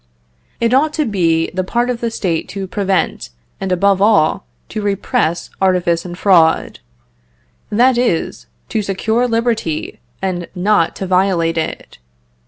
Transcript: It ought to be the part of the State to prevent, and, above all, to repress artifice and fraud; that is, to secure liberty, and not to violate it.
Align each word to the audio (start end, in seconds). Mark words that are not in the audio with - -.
It 0.59 0.73
ought 0.73 0.93
to 0.95 1.05
be 1.05 1.51
the 1.53 1.63
part 1.63 1.87
of 1.91 2.01
the 2.01 2.09
State 2.09 2.49
to 2.49 2.65
prevent, 2.65 3.29
and, 3.59 3.71
above 3.71 4.01
all, 4.01 4.47
to 4.69 4.81
repress 4.81 5.51
artifice 5.61 6.05
and 6.05 6.17
fraud; 6.17 6.79
that 7.69 7.99
is, 7.99 8.47
to 8.69 8.81
secure 8.81 9.27
liberty, 9.27 9.99
and 10.19 10.47
not 10.55 10.95
to 10.95 11.05
violate 11.05 11.59
it. 11.59 11.99